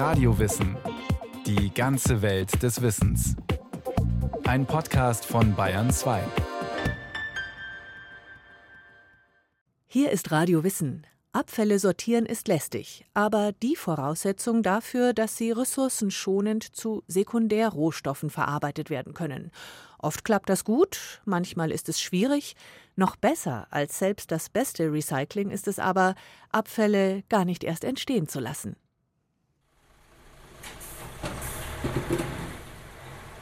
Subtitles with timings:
[0.00, 0.78] Radiowissen.
[1.44, 3.36] Die ganze Welt des Wissens.
[4.44, 6.22] Ein Podcast von Bayern 2.
[9.86, 11.06] Hier ist Radio Wissen.
[11.32, 19.12] Abfälle sortieren ist lästig, aber die Voraussetzung dafür, dass sie ressourcenschonend zu Sekundärrohstoffen verarbeitet werden
[19.12, 19.50] können.
[19.98, 22.56] Oft klappt das gut, manchmal ist es schwierig.
[22.96, 26.14] Noch besser als selbst das beste Recycling ist es aber,
[26.50, 28.76] Abfälle gar nicht erst entstehen zu lassen.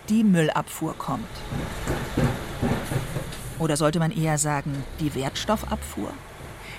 [0.09, 1.29] Die Müllabfuhr kommt.
[3.59, 6.13] Oder sollte man eher sagen, die Wertstoffabfuhr?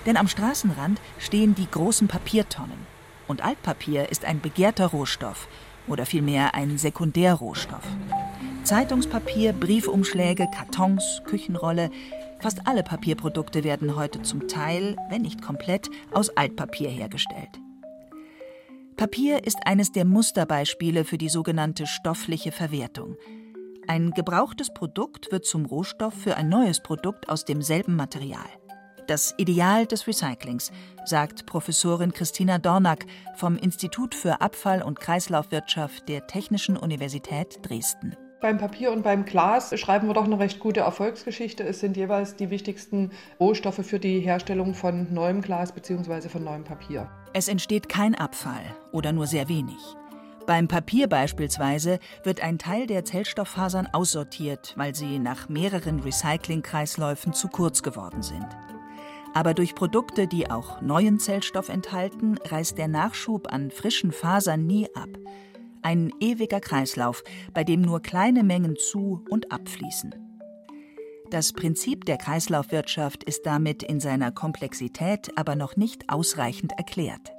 [0.06, 2.88] Denn am Straßenrand stehen die großen Papiertonnen.
[3.28, 5.48] Und Altpapier ist ein begehrter Rohstoff
[5.88, 7.84] oder vielmehr ein Sekundärrohstoff.
[8.64, 11.92] Zeitungspapier, Briefumschläge, Kartons, Küchenrolle,
[12.40, 17.60] fast alle Papierprodukte werden heute zum Teil, wenn nicht komplett, aus Altpapier hergestellt.
[19.00, 23.16] Papier ist eines der Musterbeispiele für die sogenannte stoffliche Verwertung.
[23.88, 28.50] Ein gebrauchtes Produkt wird zum Rohstoff für ein neues Produkt aus demselben Material
[29.08, 30.72] das Ideal des Recyclings,
[31.04, 38.16] sagt Professorin Christina Dornack vom Institut für Abfall- und Kreislaufwirtschaft der Technischen Universität Dresden.
[38.40, 41.64] Beim Papier und beim Glas schreiben wir doch eine recht gute Erfolgsgeschichte.
[41.64, 46.30] Es sind jeweils die wichtigsten Rohstoffe für die Herstellung von neuem Glas bzw.
[46.30, 47.10] von neuem Papier.
[47.34, 49.78] Es entsteht kein Abfall oder nur sehr wenig.
[50.48, 57.50] Beim Papier beispielsweise wird ein Teil der Zellstofffasern aussortiert, weil sie nach mehreren Recyclingkreisläufen zu
[57.50, 58.48] kurz geworden sind.
[59.36, 64.88] Aber durch Produkte, die auch neuen Zellstoff enthalten, reißt der Nachschub an frischen Fasern nie
[64.96, 65.10] ab.
[65.84, 67.24] Ein ewiger Kreislauf,
[67.54, 70.29] bei dem nur kleine Mengen zu und abfließen.
[71.32, 77.34] Das Prinzip der Kreislaufwirtschaft ist damit in seiner Komplexität aber noch nicht ausreichend erklärt.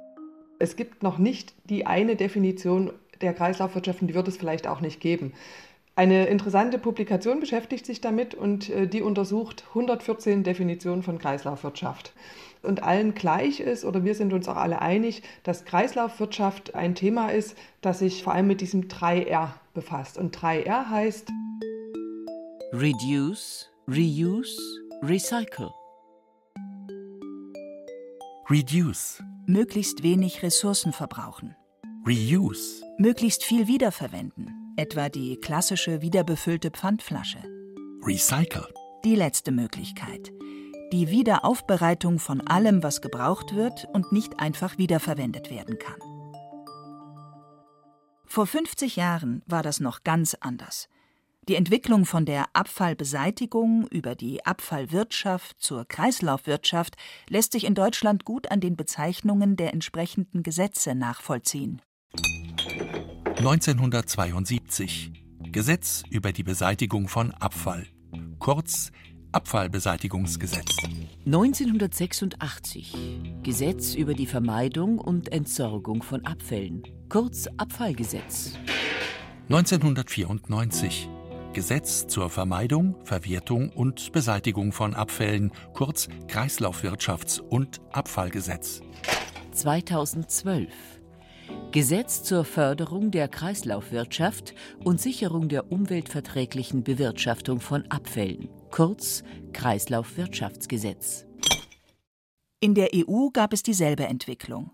[0.59, 4.79] Es gibt noch nicht die eine Definition der Kreislaufwirtschaft und die wird es vielleicht auch
[4.79, 5.33] nicht geben.
[5.95, 12.13] Eine interessante Publikation beschäftigt sich damit und äh, die untersucht 114 Definitionen von Kreislaufwirtschaft.
[12.63, 17.29] Und allen gleich ist, oder wir sind uns auch alle einig, dass Kreislaufwirtschaft ein Thema
[17.29, 20.17] ist, das sich vor allem mit diesem 3R befasst.
[20.17, 21.29] Und 3R heißt
[22.71, 24.57] Reduce, Reuse,
[25.03, 25.69] Recycle.
[28.49, 29.21] Reduce.
[29.47, 31.57] Möglichst wenig Ressourcen verbrauchen.
[32.07, 32.85] Reuse.
[32.97, 37.39] Möglichst viel wiederverwenden etwa die klassische wiederbefüllte Pfandflasche.
[38.01, 38.65] Recycle.
[39.03, 40.31] Die letzte Möglichkeit.
[40.93, 45.99] Die Wiederaufbereitung von allem, was gebraucht wird und nicht einfach wiederverwendet werden kann.
[48.25, 50.87] Vor 50 Jahren war das noch ganz anders.
[51.49, 56.97] Die Entwicklung von der Abfallbeseitigung über die Abfallwirtschaft zur Kreislaufwirtschaft
[57.29, 61.81] lässt sich in Deutschland gut an den Bezeichnungen der entsprechenden Gesetze nachvollziehen.
[63.37, 65.13] 1972
[65.51, 67.87] Gesetz über die Beseitigung von Abfall,
[68.37, 68.91] kurz
[69.31, 70.77] Abfallbeseitigungsgesetz.
[71.25, 72.95] 1986
[73.41, 78.59] Gesetz über die Vermeidung und Entsorgung von Abfällen, kurz Abfallgesetz.
[79.49, 81.09] 1994
[81.53, 88.81] Gesetz zur Vermeidung, Verwertung und Beseitigung von Abfällen, kurz Kreislaufwirtschafts- und Abfallgesetz.
[89.51, 90.69] 2012
[91.71, 94.53] Gesetz zur Förderung der Kreislaufwirtschaft
[94.85, 101.25] und Sicherung der umweltverträglichen Bewirtschaftung von Abfällen, kurz Kreislaufwirtschaftsgesetz.
[102.61, 104.71] In der EU gab es dieselbe Entwicklung.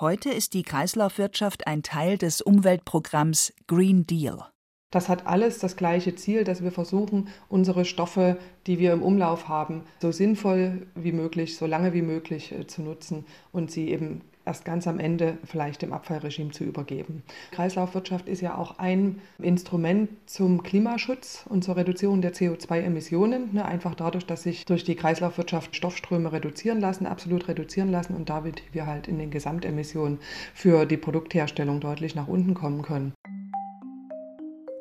[0.00, 4.46] Heute ist die Kreislaufwirtschaft ein Teil des Umweltprogramms Green Deal.
[4.90, 9.46] Das hat alles das gleiche Ziel, dass wir versuchen, unsere Stoffe, die wir im Umlauf
[9.46, 14.22] haben, so sinnvoll wie möglich, so lange wie möglich äh, zu nutzen und sie eben
[14.46, 17.22] erst ganz am Ende vielleicht dem Abfallregime zu übergeben.
[17.50, 23.52] Kreislaufwirtschaft ist ja auch ein Instrument zum Klimaschutz und zur Reduzierung der CO2-Emissionen.
[23.52, 28.30] Ne, einfach dadurch, dass sich durch die Kreislaufwirtschaft Stoffströme reduzieren lassen, absolut reduzieren lassen und
[28.30, 30.18] damit wir halt in den Gesamtemissionen
[30.54, 33.12] für die Produktherstellung deutlich nach unten kommen können.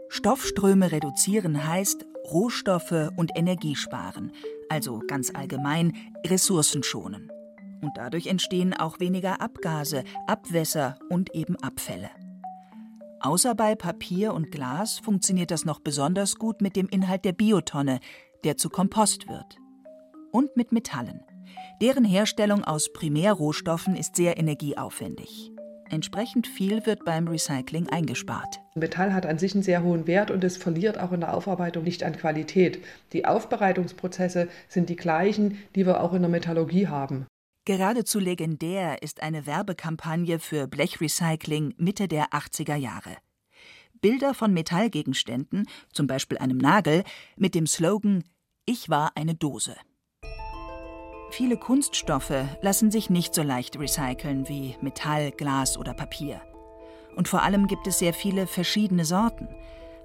[0.09, 4.31] Stoffströme reduzieren heißt Rohstoffe und Energie sparen,
[4.69, 5.93] also ganz allgemein
[6.25, 7.31] Ressourcen schonen
[7.81, 12.09] und dadurch entstehen auch weniger Abgase, Abwässer und eben Abfälle.
[13.19, 17.99] Außer bei Papier und Glas funktioniert das noch besonders gut mit dem Inhalt der Biotonne,
[18.43, 19.57] der zu Kompost wird.
[20.31, 21.21] Und mit Metallen.
[21.81, 25.51] Deren Herstellung aus Primärrohstoffen ist sehr energieaufwendig.
[25.89, 28.59] Entsprechend viel wird beim Recycling eingespart.
[28.75, 31.83] Metall hat an sich einen sehr hohen Wert und es verliert auch in der Aufarbeitung
[31.83, 32.83] nicht an Qualität.
[33.13, 37.25] Die Aufbereitungsprozesse sind die gleichen, die wir auch in der Metallurgie haben.
[37.65, 43.17] Geradezu legendär ist eine Werbekampagne für Blechrecycling Mitte der 80er Jahre.
[44.01, 47.03] Bilder von Metallgegenständen, zum Beispiel einem Nagel,
[47.35, 48.23] mit dem Slogan
[48.65, 49.75] Ich war eine Dose.
[51.29, 56.41] Viele Kunststoffe lassen sich nicht so leicht recyceln wie Metall, Glas oder Papier.
[57.15, 59.49] Und vor allem gibt es sehr viele verschiedene Sorten.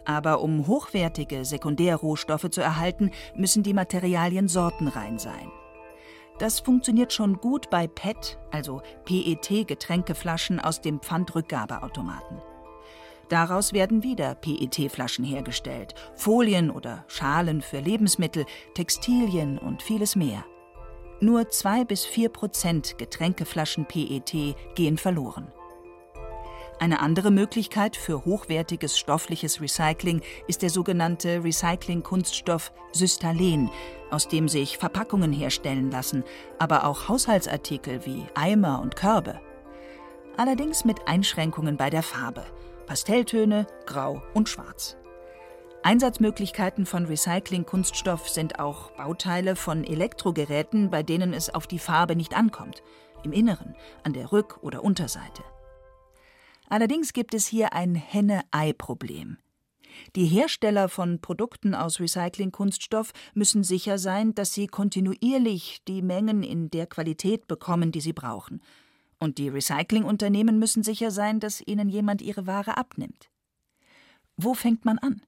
[0.05, 5.51] Aber um hochwertige Sekundärrohstoffe zu erhalten, müssen die Materialien sortenrein sein.
[6.39, 12.41] Das funktioniert schon gut bei PET, also PET-Getränkeflaschen aus dem Pfandrückgabeautomaten.
[13.29, 20.45] Daraus werden wieder PET-Flaschen hergestellt, Folien oder Schalen für Lebensmittel, Textilien und vieles mehr.
[21.23, 25.53] Nur zwei bis vier Prozent Getränkeflaschen PET gehen verloren.
[26.81, 33.71] Eine andere Möglichkeit für hochwertiges stoffliches Recycling ist der sogenannte Recycling-Kunststoff Systalen,
[34.11, 36.25] aus dem sich Verpackungen herstellen lassen,
[36.59, 39.41] aber auch Haushaltsartikel wie Eimer und Körbe.
[40.37, 42.43] Allerdings mit Einschränkungen bei der Farbe:
[42.89, 44.97] Pastelltöne, Grau und Schwarz.
[45.85, 52.37] Einsatzmöglichkeiten von Recycling-Kunststoff sind auch Bauteile von Elektrogeräten, bei denen es auf die Farbe nicht
[52.37, 52.85] ankommt,
[53.25, 53.75] im Inneren,
[54.05, 55.43] an der Rück- oder Unterseite.
[56.69, 59.39] Allerdings gibt es hier ein Henne-Ei-Problem.
[60.15, 66.71] Die Hersteller von Produkten aus Recyclingkunststoff müssen sicher sein, dass sie kontinuierlich die Mengen in
[66.71, 68.63] der Qualität bekommen, die sie brauchen.
[69.19, 73.31] Und die Recyclingunternehmen müssen sicher sein, dass ihnen jemand ihre Ware abnimmt.
[74.37, 75.23] Wo fängt man an?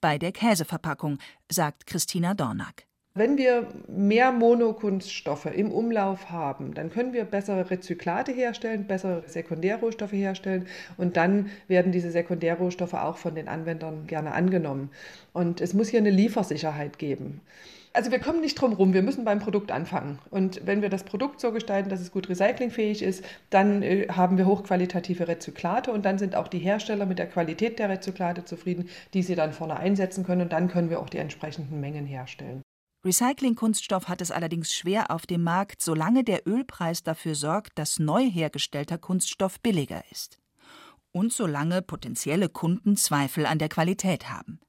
[0.00, 1.18] Bei der Käseverpackung,
[1.50, 2.84] sagt Christina Dornack.
[3.12, 10.12] Wenn wir mehr Monokunststoffe im Umlauf haben, dann können wir bessere Rezyklate herstellen, bessere Sekundärrohstoffe
[10.12, 10.66] herstellen
[10.96, 14.90] und dann werden diese Sekundärrohstoffe auch von den Anwendern gerne angenommen.
[15.32, 17.40] Und es muss hier eine Liefersicherheit geben.
[17.92, 20.20] Also wir kommen nicht drum rum, wir müssen beim Produkt anfangen.
[20.30, 24.38] Und wenn wir das Produkt so gestalten, dass es gut recyclingfähig ist, dann äh, haben
[24.38, 28.88] wir hochqualitative Rezyklate und dann sind auch die Hersteller mit der Qualität der Rezyklate zufrieden,
[29.12, 32.62] die sie dann vorne einsetzen können und dann können wir auch die entsprechenden Mengen herstellen.
[33.04, 38.30] Recyclingkunststoff hat es allerdings schwer auf dem Markt, solange der Ölpreis dafür sorgt, dass neu
[38.30, 40.38] hergestellter Kunststoff billiger ist.
[41.10, 44.60] Und solange potenzielle Kunden Zweifel an der Qualität haben.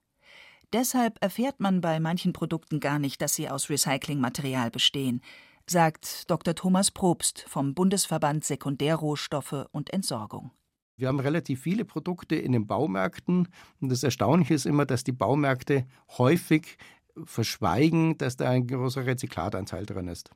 [0.73, 5.21] Deshalb erfährt man bei manchen Produkten gar nicht, dass sie aus Recyclingmaterial bestehen,
[5.69, 6.55] sagt Dr.
[6.55, 10.51] Thomas Probst vom Bundesverband Sekundärrohstoffe und Entsorgung.
[10.95, 13.47] Wir haben relativ viele Produkte in den Baumärkten
[13.79, 15.85] und das Erstaunliche ist immer, dass die Baumärkte
[16.17, 16.77] häufig
[17.25, 20.29] verschweigen, dass da ein großer Rezyklatanteil drin ist.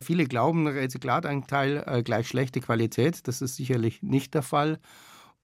[0.00, 3.26] Viele glauben, Rezyklatanteil äh, gleich schlechte Qualität.
[3.28, 4.78] Das ist sicherlich nicht der Fall.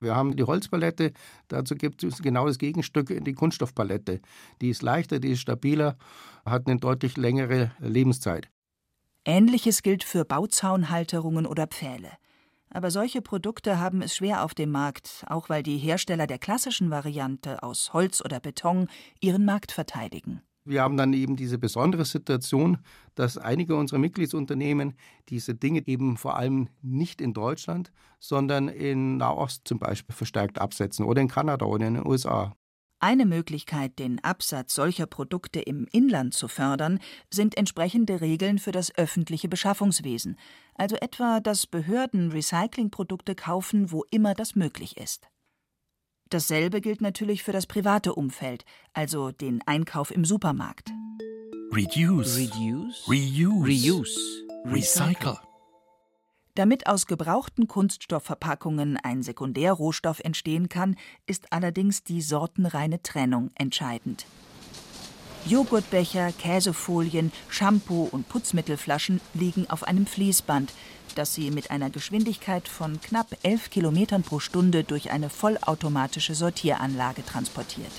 [0.03, 1.13] Wir haben die Holzpalette,
[1.47, 4.21] dazu gibt es genau das Gegenstück, die Kunststoffpalette.
[4.61, 5.97] Die ist leichter, die ist stabiler,
[6.45, 8.49] hat eine deutlich längere Lebenszeit.
[9.25, 12.11] Ähnliches gilt für Bauzaunhalterungen oder Pfähle.
[12.69, 16.89] Aber solche Produkte haben es schwer auf dem Markt, auch weil die Hersteller der klassischen
[16.89, 18.87] Variante aus Holz oder Beton
[19.21, 20.41] ihren Markt verteidigen.
[20.65, 22.77] Wir haben dann eben diese besondere Situation,
[23.15, 24.93] dass einige unserer Mitgliedsunternehmen
[25.29, 31.05] diese Dinge eben vor allem nicht in Deutschland, sondern in Nahost zum Beispiel verstärkt absetzen
[31.05, 32.55] oder in Kanada oder in den USA.
[33.03, 36.99] Eine Möglichkeit, den Absatz solcher Produkte im Inland zu fördern,
[37.29, 40.37] sind entsprechende Regeln für das öffentliche Beschaffungswesen,
[40.75, 45.27] also etwa, dass Behörden Recyclingprodukte kaufen, wo immer das möglich ist.
[46.33, 50.89] Dasselbe gilt natürlich für das private Umfeld, also den Einkauf im Supermarkt.
[51.71, 52.37] Reduce.
[52.37, 53.07] Reduce.
[53.07, 53.99] Reuse.
[53.99, 54.19] Reuse.
[54.65, 55.37] Recycle.
[56.55, 60.95] Damit aus gebrauchten Kunststoffverpackungen ein Sekundärrohstoff entstehen kann,
[61.27, 64.25] ist allerdings die sortenreine Trennung entscheidend.
[65.45, 70.73] Joghurtbecher, Käsefolien, Shampoo und Putzmittelflaschen liegen auf einem Fließband,
[71.15, 77.25] das sie mit einer Geschwindigkeit von knapp 11 Kilometern pro Stunde durch eine vollautomatische Sortieranlage
[77.25, 77.91] transportiert.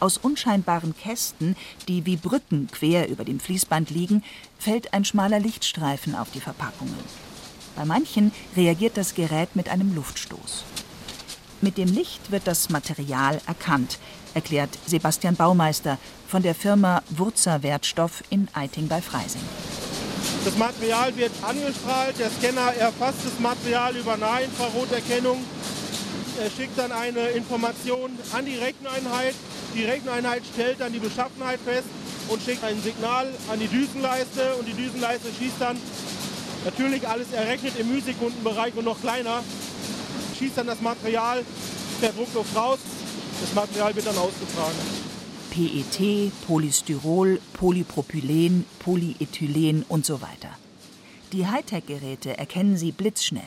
[0.00, 1.56] Aus unscheinbaren Kästen,
[1.88, 4.22] die wie Brücken quer über dem Fließband liegen,
[4.58, 6.94] fällt ein schmaler Lichtstreifen auf die Verpackungen.
[7.74, 10.64] Bei manchen reagiert das Gerät mit einem Luftstoß.
[11.60, 13.98] Mit dem Licht wird das Material erkannt,
[14.34, 19.87] erklärt Sebastian Baumeister von der Firma Wurzer Wertstoff in Eiting bei Freising.
[20.48, 25.44] Das Material wird angestrahlt, der Scanner erfasst das Material über Nahinfraroterkennung.
[26.42, 29.34] Er schickt dann eine Information an die Recheneinheit.
[29.74, 31.88] Die Recheneinheit stellt dann die Beschaffenheit fest
[32.28, 35.76] und schickt ein Signal an die Düsenleiste und die Düsenleiste schießt dann
[36.64, 39.44] natürlich alles errechnet im Mühsekundenbereich und noch kleiner,
[40.38, 41.44] schießt dann das Material
[42.00, 42.78] per Druckluft raus.
[43.42, 44.97] Das Material wird dann ausgetragen.
[45.50, 50.50] PET, Polystyrol, Polypropylen, Polyethylen und so weiter.
[51.32, 53.42] Die Hightech-Geräte erkennen sie blitzschnell.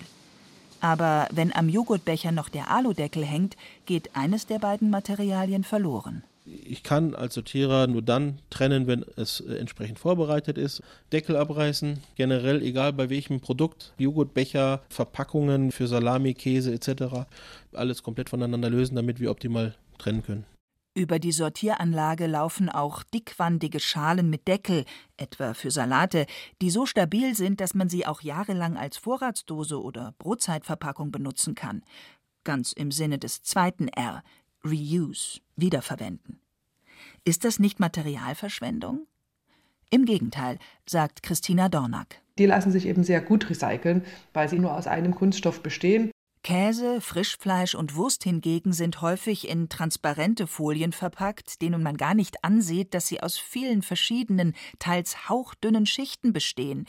[0.81, 3.55] Aber wenn am Joghurtbecher noch der Aludeckel hängt,
[3.85, 6.23] geht eines der beiden Materialien verloren.
[6.45, 10.81] Ich kann als Sortierer nur dann trennen, wenn es äh, entsprechend vorbereitet ist.
[11.13, 17.27] Deckel abreißen, generell egal bei welchem Produkt, Joghurtbecher, Verpackungen für Salami, Käse etc.
[17.73, 20.45] Alles komplett voneinander lösen, damit wir optimal trennen können.
[20.93, 24.83] Über die Sortieranlage laufen auch dickwandige Schalen mit Deckel,
[25.15, 26.25] etwa für Salate,
[26.61, 31.83] die so stabil sind, dass man sie auch jahrelang als Vorratsdose oder Brotzeitverpackung benutzen kann.
[32.43, 34.21] Ganz im Sinne des zweiten R,
[34.65, 36.41] Reuse, wiederverwenden.
[37.23, 39.07] Ist das nicht Materialverschwendung?
[39.91, 42.21] Im Gegenteil, sagt Christina Dornack.
[42.37, 46.11] Die lassen sich eben sehr gut recyceln, weil sie nur aus einem Kunststoff bestehen
[46.43, 52.43] Käse, Frischfleisch und Wurst hingegen sind häufig in transparente Folien verpackt, denen man gar nicht
[52.43, 56.87] ansieht, dass sie aus vielen verschiedenen, teils hauchdünnen Schichten bestehen,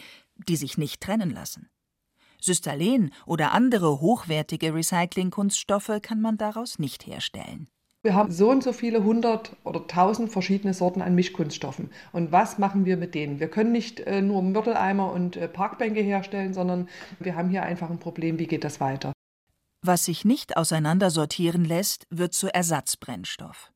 [0.48, 1.68] die sich nicht trennen lassen.
[2.40, 7.68] Systalen oder andere hochwertige Recyclingkunststoffe kann man daraus nicht herstellen.
[8.04, 11.90] Wir haben so und so viele hundert oder tausend verschiedene Sorten an Mischkunststoffen.
[12.10, 13.38] Und was machen wir mit denen?
[13.38, 16.88] Wir können nicht äh, nur Mörteleimer und äh, Parkbänke herstellen, sondern
[17.20, 19.12] wir haben hier einfach ein Problem, wie geht das weiter?
[19.84, 23.72] Was sich nicht auseinandersortieren lässt, wird zu Ersatzbrennstoff.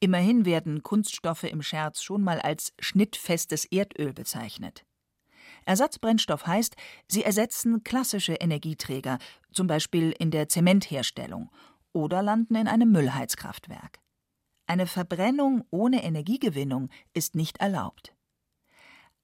[0.00, 4.84] Immerhin werden Kunststoffe im Scherz schon mal als schnittfestes Erdöl bezeichnet.
[5.64, 6.74] Ersatzbrennstoff heißt,
[7.06, 9.18] sie ersetzen klassische Energieträger,
[9.52, 11.50] zum Beispiel in der Zementherstellung,
[11.92, 14.00] oder landen in einem Müllheizkraftwerk.
[14.66, 18.12] Eine Verbrennung ohne Energiegewinnung ist nicht erlaubt.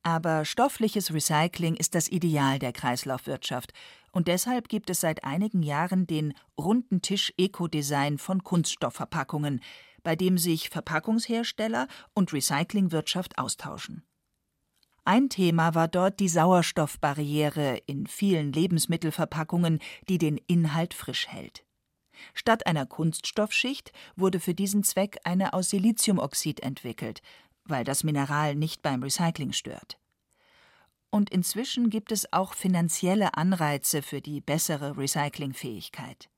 [0.03, 3.73] Aber stoffliches Recycling ist das Ideal der Kreislaufwirtschaft
[4.13, 9.61] und deshalb gibt es seit einigen Jahren den runden Tisch Eco-Design von Kunststoffverpackungen,
[10.03, 14.03] bei dem sich Verpackungshersteller und Recyclingwirtschaft austauschen.
[15.05, 21.65] Ein Thema war dort die Sauerstoffbarriere in vielen Lebensmittelverpackungen, die den Inhalt frisch hält.
[22.35, 27.23] Statt einer Kunststoffschicht wurde für diesen Zweck eine aus Siliziumoxid entwickelt,
[27.65, 30.00] weil das Mineral nicht beim Recycling stört.
[31.11, 36.31] Und inzwischen gibt es auch finanzielle Anreize für die bessere Recyclingfähigkeit.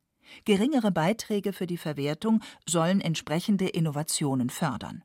[0.45, 5.05] Geringere Beiträge für die Verwertung sollen entsprechende Innovationen fördern.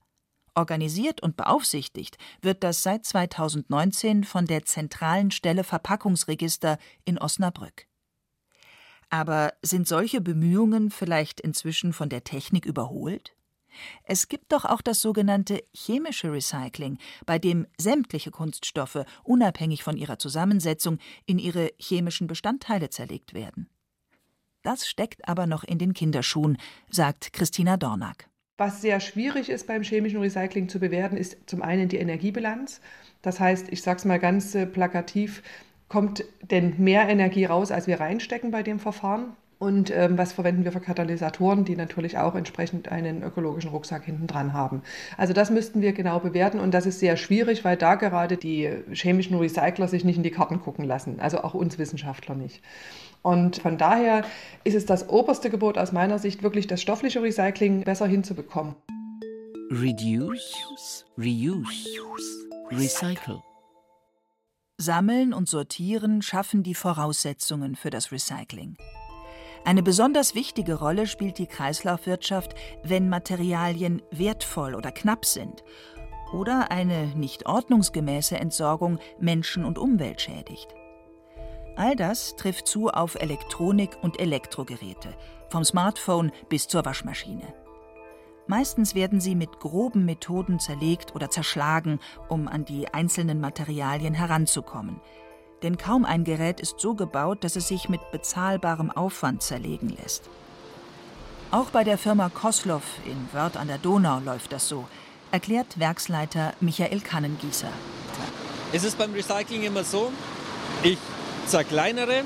[0.55, 7.85] Organisiert und beaufsichtigt wird das seit 2019 von der zentralen Stelle Verpackungsregister in Osnabrück.
[9.09, 13.36] Aber sind solche Bemühungen vielleicht inzwischen von der Technik überholt?
[14.03, 20.19] Es gibt doch auch das sogenannte chemische Recycling, bei dem sämtliche Kunststoffe, unabhängig von ihrer
[20.19, 23.69] Zusammensetzung, in ihre chemischen Bestandteile zerlegt werden.
[24.63, 26.57] Das steckt aber noch in den Kinderschuhen,
[26.89, 28.29] sagt Christina Dornack.
[28.57, 32.81] Was sehr schwierig ist beim chemischen Recycling zu bewerten, ist zum einen die Energiebilanz.
[33.21, 35.43] Das heißt, ich sage es mal ganz äh, plakativ,
[35.89, 39.35] kommt denn mehr Energie raus, als wir reinstecken bei dem Verfahren?
[39.59, 44.27] Und ähm, was verwenden wir für Katalysatoren, die natürlich auch entsprechend einen ökologischen Rucksack hinten
[44.27, 44.83] dran haben.
[45.17, 48.69] Also das müssten wir genau bewerten und das ist sehr schwierig, weil da gerade die
[48.93, 52.61] chemischen Recycler sich nicht in die Karten gucken lassen, also auch uns Wissenschaftler nicht.
[53.23, 54.23] Und von daher
[54.63, 58.75] ist es das oberste Gebot aus meiner Sicht, wirklich das stoffliche Recycling besser hinzubekommen.
[59.71, 61.99] Reduce, reuse,
[62.71, 63.41] recycle.
[64.77, 68.77] Sammeln und Sortieren schaffen die Voraussetzungen für das Recycling.
[69.67, 75.61] Eine besonders wichtige Rolle spielt die Kreislaufwirtschaft, wenn Materialien wertvoll oder knapp sind
[76.31, 80.73] oder eine nicht ordnungsgemäße Entsorgung Menschen und Umwelt schädigt.
[81.75, 85.09] All das trifft zu auf Elektronik und Elektrogeräte,
[85.49, 87.53] vom Smartphone bis zur Waschmaschine.
[88.47, 95.01] Meistens werden sie mit groben Methoden zerlegt oder zerschlagen, um an die einzelnen Materialien heranzukommen–
[95.63, 100.29] denn kaum ein Gerät ist so gebaut, dass es sich mit bezahlbarem Aufwand zerlegen lässt.
[101.49, 104.85] Auch bei der Firma Koslow in Wörth an der Donau läuft das so,
[105.31, 107.69] erklärt Werksleiter Michael Kannengießer.
[108.73, 110.11] Es ist beim Recycling immer so,
[110.83, 110.97] ich
[111.45, 112.23] zerkleinere,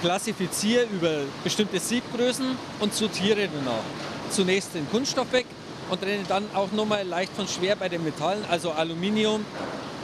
[0.00, 3.84] klassifiziere über bestimmte Siebgrößen und sortiere danach.
[4.30, 5.46] Zunächst den Kunststoff weg
[5.90, 9.44] und trenne dann auch nochmal leicht von schwer bei den Metallen, also Aluminium,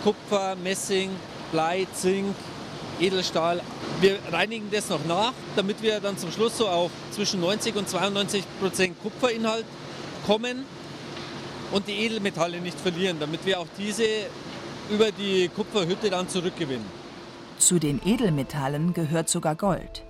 [0.04, 1.11] Kupfer, Messing,
[1.50, 2.35] Blei, Zink,
[3.00, 3.61] Edelstahl.
[4.00, 7.88] Wir reinigen das noch nach, damit wir dann zum Schluss so auf zwischen 90 und
[7.88, 9.64] 92 Prozent Kupferinhalt
[10.26, 10.64] kommen
[11.73, 14.05] und die Edelmetalle nicht verlieren, damit wir auch diese
[14.90, 16.87] über die Kupferhütte dann zurückgewinnen.
[17.59, 20.05] Zu den Edelmetallen gehört sogar Gold.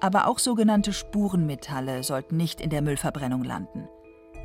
[0.00, 3.88] Aber auch sogenannte Spurenmetalle sollten nicht in der Müllverbrennung landen.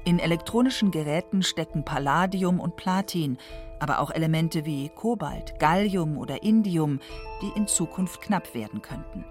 [0.03, 3.37] In elektronischen Geräten stecken Palladium und Platin,
[3.85, 6.99] aber auch Elemente wie Kobalt, Gallium oder Indium,
[7.43, 9.23] die in Zukunft knapp werden könnten.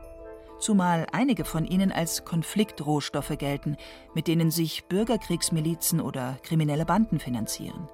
[0.60, 3.76] Zumal einige von ihnen als Konfliktrohstoffe gelten,
[4.14, 7.88] mit denen sich Bürgerkriegsmilizen oder kriminelle Banden finanzieren.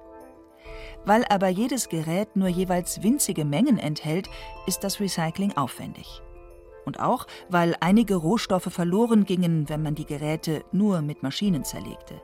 [1.03, 4.29] Weil aber jedes Gerät nur jeweils winzige Mengen enthält,
[4.67, 6.21] ist das Recycling aufwendig.
[6.85, 12.21] Und auch, weil einige Rohstoffe verloren gingen, wenn man die Geräte nur mit Maschinen zerlegte.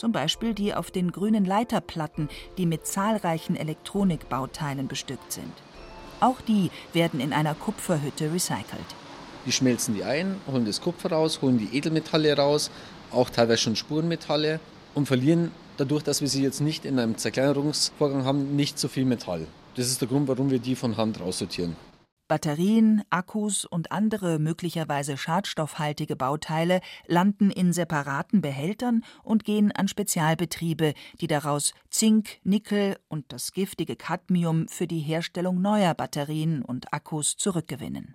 [0.00, 5.52] Zum Beispiel die auf den grünen Leiterplatten, die mit zahlreichen Elektronikbauteilen bestückt sind.
[6.20, 8.80] Auch die werden in einer Kupferhütte recycelt.
[9.44, 12.70] Die schmelzen die ein, holen das Kupfer raus, holen die Edelmetalle raus,
[13.10, 14.58] auch teilweise schon Spurenmetalle
[14.94, 19.04] und verlieren dadurch, dass wir sie jetzt nicht in einem Zerkleinerungsvorgang haben, nicht so viel
[19.04, 19.46] Metall.
[19.76, 21.76] Das ist der Grund, warum wir die von Hand raussortieren.
[22.30, 30.94] Batterien, Akkus und andere möglicherweise schadstoffhaltige Bauteile landen in separaten Behältern und gehen an Spezialbetriebe,
[31.20, 37.36] die daraus Zink, Nickel und das giftige Cadmium für die Herstellung neuer Batterien und Akkus
[37.36, 38.14] zurückgewinnen.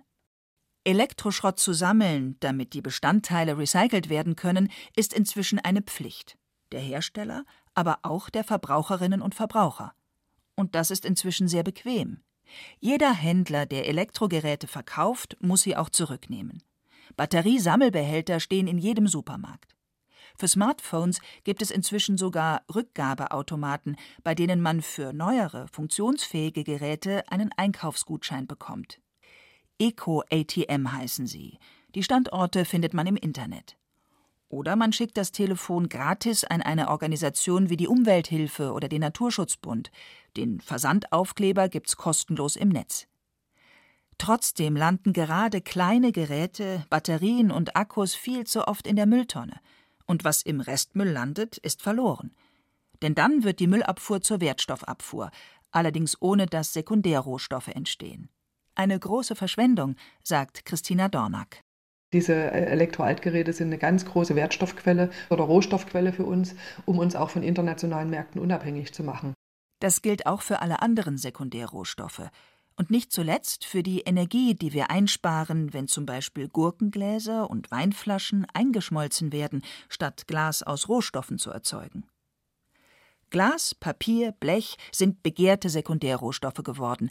[0.84, 6.38] Elektroschrott zu sammeln, damit die Bestandteile recycelt werden können, ist inzwischen eine Pflicht
[6.72, 7.44] der Hersteller,
[7.74, 9.92] aber auch der Verbraucherinnen und Verbraucher.
[10.54, 12.22] Und das ist inzwischen sehr bequem.
[12.78, 16.62] Jeder Händler, der Elektrogeräte verkauft, muss sie auch zurücknehmen.
[17.16, 19.76] Batteriesammelbehälter stehen in jedem Supermarkt.
[20.38, 27.50] Für Smartphones gibt es inzwischen sogar Rückgabeautomaten, bei denen man für neuere, funktionsfähige Geräte einen
[27.56, 29.00] Einkaufsgutschein bekommt.
[29.78, 31.58] Eco-ATM heißen sie.
[31.94, 33.76] Die Standorte findet man im Internet.
[34.48, 39.90] Oder man schickt das Telefon gratis an eine Organisation wie die Umwelthilfe oder den Naturschutzbund.
[40.36, 43.08] Den Versandaufkleber gibt's kostenlos im Netz.
[44.18, 49.60] Trotzdem landen gerade kleine Geräte, Batterien und Akkus viel zu oft in der Mülltonne.
[50.06, 52.34] Und was im Restmüll landet, ist verloren.
[53.02, 55.30] Denn dann wird die Müllabfuhr zur Wertstoffabfuhr,
[55.70, 58.30] allerdings ohne dass Sekundärrohstoffe entstehen.
[58.74, 61.65] Eine große Verschwendung, sagt Christina Dornack.
[62.12, 67.30] Diese äh, Elektroaltgeräte sind eine ganz große Wertstoffquelle oder Rohstoffquelle für uns, um uns auch
[67.30, 69.34] von internationalen Märkten unabhängig zu machen.
[69.80, 72.30] Das gilt auch für alle anderen Sekundärrohstoffe.
[72.78, 78.46] Und nicht zuletzt für die Energie, die wir einsparen, wenn zum Beispiel Gurkengläser und Weinflaschen
[78.52, 82.04] eingeschmolzen werden, statt Glas aus Rohstoffen zu erzeugen.
[83.30, 87.10] Glas, Papier, Blech sind begehrte Sekundärrohstoffe geworden,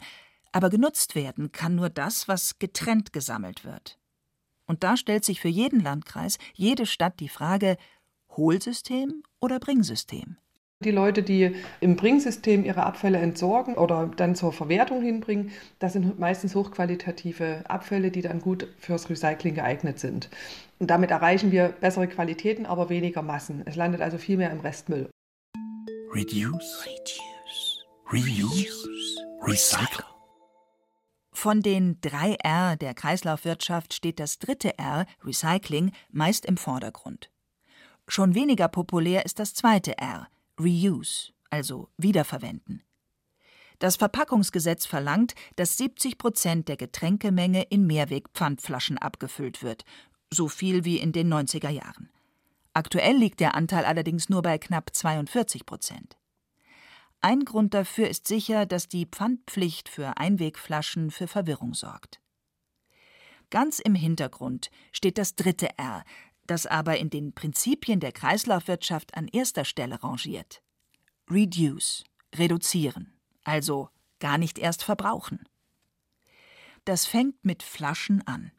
[0.52, 3.98] aber genutzt werden kann nur das, was getrennt gesammelt wird.
[4.66, 7.76] Und da stellt sich für jeden Landkreis, jede Stadt die Frage
[8.36, 10.36] Hohlsystem oder Bringsystem.
[10.80, 16.18] Die Leute, die im Bringsystem ihre Abfälle entsorgen oder dann zur Verwertung hinbringen, das sind
[16.18, 20.28] meistens hochqualitative Abfälle, die dann gut fürs Recycling geeignet sind.
[20.78, 23.62] Und damit erreichen wir bessere Qualitäten, aber weniger Massen.
[23.64, 25.08] Es landet also viel mehr im Restmüll.
[26.12, 28.88] Reduce, reduce, reuse,
[29.46, 30.05] recycle.
[31.46, 37.30] Von den drei R der Kreislaufwirtschaft steht das dritte R, Recycling, meist im Vordergrund.
[38.08, 40.26] Schon weniger populär ist das zweite R,
[40.58, 42.82] Reuse, also Wiederverwenden.
[43.78, 49.84] Das Verpackungsgesetz verlangt, dass 70 Prozent der Getränkemenge in Mehrwegpfandflaschen abgefüllt wird,
[50.34, 52.10] so viel wie in den 90er Jahren.
[52.72, 56.16] Aktuell liegt der Anteil allerdings nur bei knapp 42 Prozent.
[57.26, 62.20] Ein Grund dafür ist sicher, dass die Pfandpflicht für Einwegflaschen für Verwirrung sorgt.
[63.50, 66.04] Ganz im Hintergrund steht das dritte R,
[66.46, 70.62] das aber in den Prinzipien der Kreislaufwirtschaft an erster Stelle rangiert.
[71.28, 73.12] Reduce, reduzieren,
[73.42, 73.88] also
[74.20, 75.40] gar nicht erst verbrauchen.
[76.84, 78.52] Das fängt mit Flaschen an.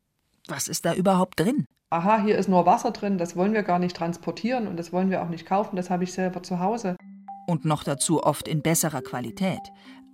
[0.50, 1.68] Was ist da überhaupt drin?
[1.90, 5.10] Aha, hier ist nur Wasser drin, das wollen wir gar nicht transportieren und das wollen
[5.10, 6.98] wir auch nicht kaufen, das habe ich selber zu Hause
[7.48, 9.62] und noch dazu oft in besserer Qualität,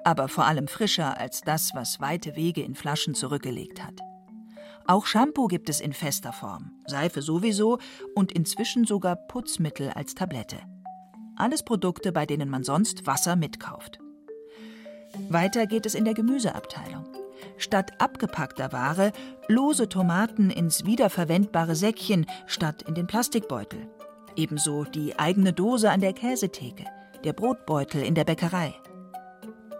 [0.06, 4.00] aber vor allem frischer als das, was weite Wege in Flaschen zurückgelegt hat.
[4.86, 7.80] Auch Shampoo gibt es in fester Form, Seife sowieso
[8.16, 10.58] und inzwischen sogar Putzmittel als Tablette.
[11.36, 14.00] Alles Produkte, bei denen man sonst Wasser mitkauft.
[15.30, 17.06] Weiter geht es in der Gemüseabteilung.
[17.58, 19.12] Statt abgepackter Ware
[19.48, 23.88] lose Tomaten ins wiederverwendbare Säckchen statt in den Plastikbeutel.
[24.36, 26.86] Ebenso die eigene Dose an der Käsetheke
[27.24, 28.74] der Brotbeutel in der Bäckerei.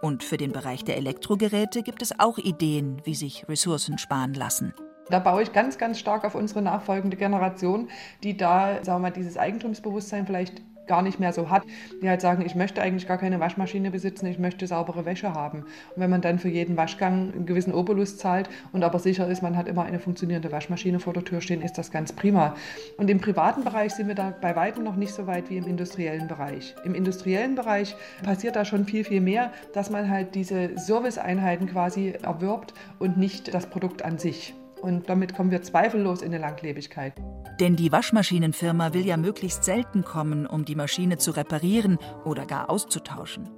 [0.00, 4.74] Und für den Bereich der Elektrogeräte gibt es auch Ideen, wie sich Ressourcen sparen lassen.
[5.10, 7.90] Da baue ich ganz, ganz stark auf unsere nachfolgende Generation,
[8.22, 11.62] die da, sagen wir mal, dieses Eigentumsbewusstsein vielleicht gar nicht mehr so hat,
[12.02, 15.60] die halt sagen, ich möchte eigentlich gar keine Waschmaschine besitzen, ich möchte saubere Wäsche haben.
[15.60, 19.42] Und wenn man dann für jeden Waschgang einen gewissen Obolus zahlt und aber sicher ist,
[19.42, 22.54] man hat immer eine funktionierende Waschmaschine vor der Tür stehen, ist das ganz prima.
[22.96, 25.66] Und im privaten Bereich sind wir da bei weitem noch nicht so weit wie im
[25.66, 26.74] industriellen Bereich.
[26.84, 32.14] Im industriellen Bereich passiert da schon viel, viel mehr, dass man halt diese Serviceeinheiten quasi
[32.22, 34.54] erwirbt und nicht das Produkt an sich.
[34.80, 37.14] Und damit kommen wir zweifellos in eine Langlebigkeit.
[37.60, 42.70] Denn die Waschmaschinenfirma will ja möglichst selten kommen, um die Maschine zu reparieren oder gar
[42.70, 43.48] auszutauschen.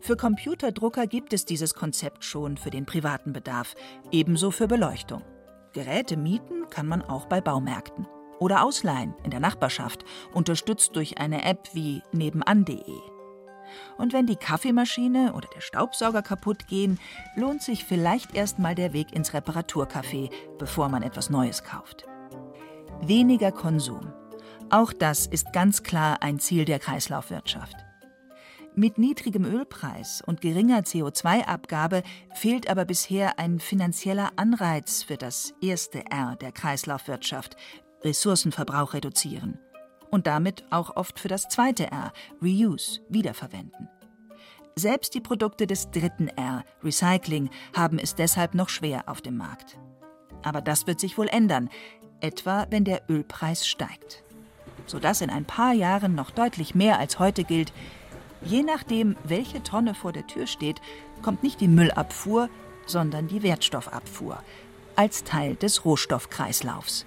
[0.00, 3.74] Für Computerdrucker gibt es dieses Konzept schon für den privaten Bedarf,
[4.10, 5.22] ebenso für Beleuchtung.
[5.72, 8.06] Geräte mieten kann man auch bei Baumärkten.
[8.38, 13.15] Oder ausleihen in der Nachbarschaft, unterstützt durch eine App wie nebenan.de.
[13.98, 16.98] Und wenn die Kaffeemaschine oder der Staubsauger kaputt gehen,
[17.34, 22.06] lohnt sich vielleicht erst mal der Weg ins Reparaturcafé, bevor man etwas Neues kauft.
[23.02, 24.12] Weniger Konsum.
[24.70, 27.76] Auch das ist ganz klar ein Ziel der Kreislaufwirtschaft.
[28.74, 32.02] Mit niedrigem Ölpreis und geringer CO2-Abgabe
[32.34, 37.56] fehlt aber bisher ein finanzieller Anreiz für das erste R der Kreislaufwirtschaft,
[38.04, 39.58] Ressourcenverbrauch reduzieren
[40.10, 43.88] und damit auch oft für das zweite R, Reuse, wiederverwenden.
[44.76, 49.78] Selbst die Produkte des dritten R, Recycling, haben es deshalb noch schwer auf dem Markt.
[50.42, 51.70] Aber das wird sich wohl ändern,
[52.20, 54.22] etwa wenn der Ölpreis steigt.
[54.86, 57.72] Sodass in ein paar Jahren noch deutlich mehr als heute gilt,
[58.42, 60.80] je nachdem, welche Tonne vor der Tür steht,
[61.22, 62.48] kommt nicht die Müllabfuhr,
[62.86, 64.42] sondern die Wertstoffabfuhr
[64.94, 67.06] als Teil des Rohstoffkreislaufs.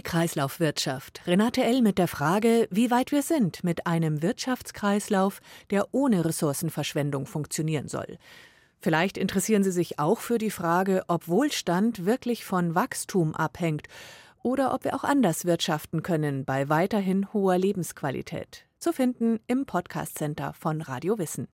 [0.00, 1.20] Die Kreislaufwirtschaft.
[1.26, 1.82] Renate L.
[1.82, 8.16] mit der Frage, wie weit wir sind mit einem Wirtschaftskreislauf, der ohne Ressourcenverschwendung funktionieren soll.
[8.78, 13.88] Vielleicht interessieren Sie sich auch für die Frage, ob Wohlstand wirklich von Wachstum abhängt
[14.42, 18.64] oder ob wir auch anders wirtschaften können bei weiterhin hoher Lebensqualität.
[18.78, 21.46] Zu finden im Podcast Center von Radio Wissen.